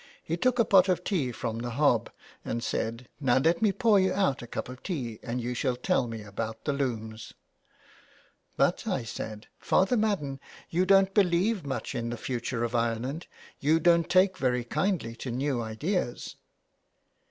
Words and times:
''He 0.22 0.36
took 0.36 0.58
a 0.58 0.66
pot 0.66 0.90
of 0.90 1.02
tea 1.02 1.32
from 1.32 1.60
the 1.60 1.70
hob, 1.70 2.10
and 2.44 2.62
said:—" 2.62 3.08
Now 3.20 3.38
let 3.38 3.62
me 3.62 3.72
pour 3.72 3.98
you 3.98 4.12
out 4.12 4.42
a 4.42 4.46
cup 4.46 4.68
of 4.68 4.82
tea, 4.82 5.18
and 5.22 5.40
you 5.40 5.54
shall 5.54 5.76
tell 5.76 6.06
me 6.06 6.22
about 6.22 6.66
the 6.66 6.74
looms."" 6.74 7.32
But," 8.58 8.86
I 8.86 9.02
said,'' 9.04 9.46
Father 9.58 9.96
Madden, 9.96 10.40
you 10.68 10.84
don't 10.84 11.14
believe 11.14 11.64
much 11.64 11.94
in 11.94 12.10
the 12.10 12.18
future 12.18 12.64
of 12.64 12.74
Ireland, 12.74 13.28
you 13.60 13.80
don't 13.80 14.10
take 14.10 14.36
very 14.36 14.62
kindly 14.64 15.16
to 15.16 15.30
new 15.30 15.62
ideas." 15.62 16.36